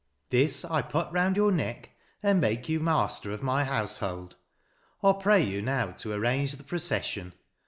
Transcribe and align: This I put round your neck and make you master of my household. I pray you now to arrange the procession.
This 0.31 0.65
I 0.65 0.81
put 0.81 1.11
round 1.11 1.35
your 1.37 1.51
neck 1.51 1.91
and 2.23 2.41
make 2.41 2.67
you 2.67 2.79
master 2.79 3.31
of 3.31 3.43
my 3.43 3.63
household. 3.65 4.35
I 5.03 5.13
pray 5.13 5.43
you 5.43 5.61
now 5.61 5.91
to 5.99 6.11
arrange 6.11 6.53
the 6.55 6.63
procession. 6.63 7.33